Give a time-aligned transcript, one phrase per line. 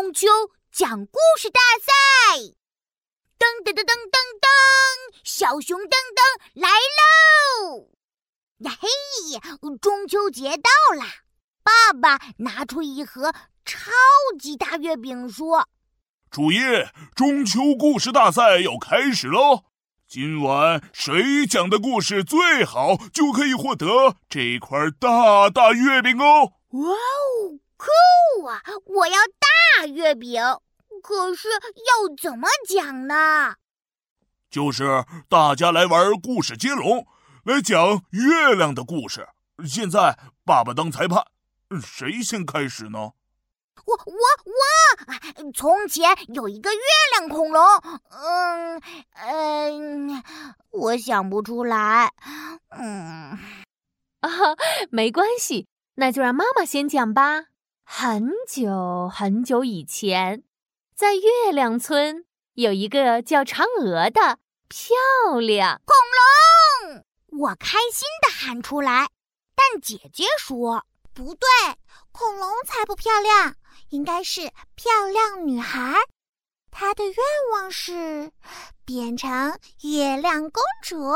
[0.00, 0.26] 中秋
[0.72, 2.38] 讲故事大赛，
[3.38, 4.48] 噔噔噔噔噔噔，
[5.22, 6.70] 小熊噔噔来
[7.68, 7.90] 喽！
[8.60, 8.88] 呀嘿，
[9.76, 11.04] 中秋节到了，
[11.62, 13.34] 爸爸拿出一盒
[13.66, 13.90] 超
[14.38, 15.68] 级大月饼，说
[16.32, 19.64] ：“主页，中秋故事大赛要开始喽！
[20.08, 27.60] 今晚谁讲的故事最好，就可以获得这块大大月饼哦！”哇哦！
[27.80, 28.60] 酷啊！
[28.84, 29.16] 我要
[29.80, 30.42] 大月饼，
[31.02, 33.54] 可是要怎么讲呢？
[34.50, 37.06] 就是大家来玩故事接龙，
[37.44, 39.26] 来讲月亮的故事。
[39.66, 41.24] 现在爸爸当裁判，
[41.82, 43.12] 谁先开始呢？
[43.86, 44.12] 我我
[44.44, 45.50] 我！
[45.54, 46.80] 从前有一个月
[47.18, 47.64] 亮恐龙，
[48.10, 48.82] 嗯
[49.14, 50.22] 嗯，
[50.72, 52.12] 我想不出来。
[52.68, 53.38] 嗯
[54.20, 54.28] 啊，
[54.90, 57.46] 没关系，那就让妈妈先讲吧。
[57.92, 60.44] 很久很久以前，
[60.94, 64.38] 在月亮村有一个叫嫦娥的
[64.68, 65.96] 漂亮恐
[66.94, 67.04] 龙。
[67.40, 69.08] 我开心的喊出来，
[69.56, 71.48] 但姐姐说不对，
[72.12, 73.56] 恐龙才不漂亮，
[73.88, 75.96] 应该是漂亮女孩。
[76.70, 77.16] 她的愿
[77.52, 78.30] 望是
[78.84, 80.96] 变成月亮公主。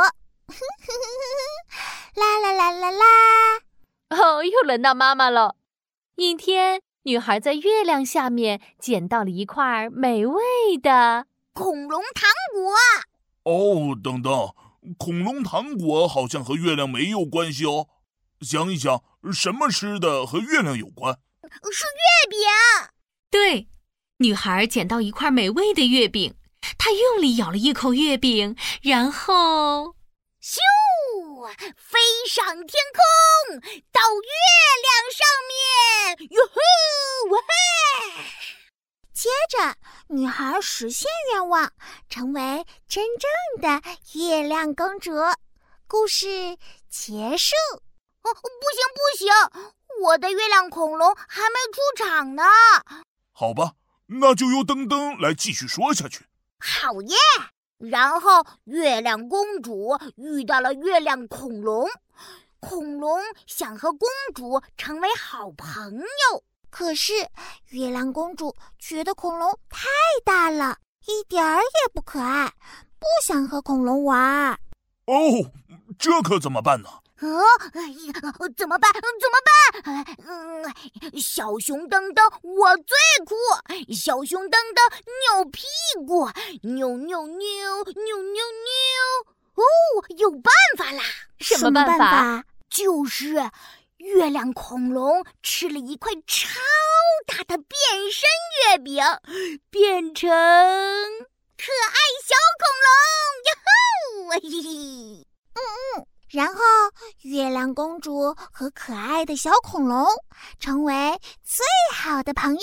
[2.16, 3.04] 啦啦啦啦啦！
[4.10, 5.54] 哦，又轮到妈妈了。
[6.16, 10.40] 一天，女孩在月亮下面捡到了一块美味
[10.80, 12.72] 的恐龙糖果。
[13.42, 14.54] 哦，等等，
[14.96, 17.88] 恐龙糖果好像和月亮没有关系哦。
[18.40, 21.18] 想一想，什么吃的和月亮有关？
[21.42, 22.38] 是月饼。
[23.28, 23.68] 对，
[24.18, 26.36] 女孩捡到一块美味的月饼，
[26.78, 29.96] 她用力咬了一口月饼，然后，
[30.40, 30.58] 咻，
[31.76, 31.98] 飞
[32.28, 34.30] 上天空，到月
[34.80, 35.54] 亮上面。
[36.30, 37.30] 哟呼！
[37.30, 38.24] 哇嘿！
[39.12, 39.76] 接着，
[40.08, 41.72] 女孩实现愿望，
[42.10, 43.80] 成为真正的
[44.12, 45.12] 月亮公主。
[45.86, 46.26] 故事
[46.90, 47.54] 结束。
[48.22, 49.28] 哦，不行不行，
[50.02, 52.42] 我的月亮恐龙还没出场呢。
[53.32, 53.72] 好吧，
[54.06, 56.26] 那就由登登来继续说下去。
[56.58, 57.16] 好耶！
[57.78, 61.88] 然后，月亮公主遇到了月亮恐龙。
[62.60, 67.12] 恐龙想和公主成为好朋友，可是
[67.68, 69.86] 月亮公主觉得恐龙太
[70.24, 70.76] 大了，
[71.06, 72.52] 一点儿也不可爱，
[72.98, 74.58] 不想和恐龙玩。
[75.06, 75.14] 哦，
[75.96, 76.88] 这可怎么办呢？
[77.20, 78.12] 哦，哎呀，
[78.56, 78.90] 怎么办？
[78.92, 80.04] 怎么办？
[80.26, 80.74] 嗯，
[81.16, 83.36] 小熊噔噔，我最酷！
[83.94, 84.90] 小熊噔噔，
[85.30, 85.62] 扭屁
[86.04, 86.28] 股，
[86.62, 89.32] 扭扭扭，扭扭扭。
[89.54, 89.62] 哦，
[90.18, 91.04] 有办法啦！
[91.38, 92.44] 什么办法？
[92.68, 93.48] 就是
[94.04, 96.50] 月亮恐龙吃了一块超
[97.26, 97.68] 大的变
[98.12, 98.28] 身
[98.68, 99.02] 月饼，
[99.70, 102.88] 变成可爱小恐龙，
[103.46, 104.30] 哟吼！
[104.30, 105.58] 嘿嘿，嗯
[105.96, 106.60] 嗯，然后
[107.22, 110.06] 月亮公主和可爱的小恐龙
[110.60, 111.64] 成为最
[111.96, 112.60] 好的朋友。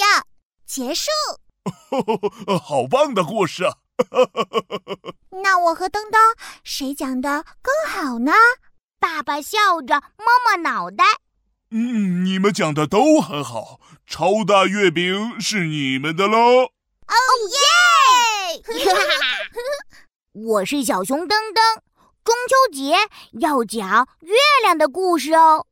[0.68, 1.10] 结束。
[2.64, 3.74] 好棒的故事啊！
[5.42, 6.18] 那我和噔噔
[6.64, 8.32] 谁讲的更好呢？
[9.00, 11.04] 爸爸笑着摸摸脑袋，
[11.74, 16.38] 嗯，你们讲的都很好，超大月饼是你们的喽！
[16.38, 17.16] 哦
[17.48, 18.62] 耶！
[20.34, 21.80] 我是小熊噔噔，
[22.26, 22.94] 中秋节
[23.40, 25.66] 要讲月亮的故事哦。